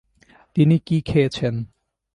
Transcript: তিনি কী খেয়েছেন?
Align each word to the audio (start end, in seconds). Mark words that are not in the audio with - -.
তিনি 0.55 0.75
কী 0.79 0.97
খেয়েছেন? 1.01 1.55